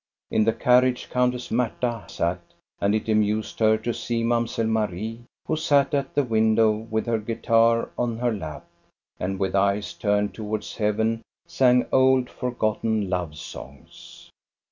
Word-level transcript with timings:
In 0.31 0.45
the 0.45 0.53
carriage 0.53 1.11
Countess 1.11 1.51
Marta 1.51 2.05
sat, 2.07 2.41
and 2.79 2.95
it 2.95 3.07
amused 3.07 3.59
her 3.59 3.77
to 3.77 3.93
see 3.93 4.23
Mamselle 4.23 4.65
Marie, 4.65 5.21
who 5.45 5.55
sat 5.55 5.93
at 5.93 6.15
the 6.15 6.23
window 6.23 6.71
with 6.71 7.05
her 7.05 7.19
guitar 7.19 7.91
on 7.99 8.17
her 8.17 8.33
lap, 8.33 8.65
and 9.19 9.39
with 9.39 9.55
eyes 9.55 9.93
turned 9.93 10.33
towards 10.33 10.77
heaven 10.77 11.21
sang 11.45 11.85
old 11.91 12.31
forgotten 12.31 13.11
love 13.11 13.35
songs. 13.37 14.31